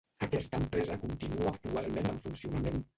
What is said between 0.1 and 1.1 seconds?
Aquesta empresa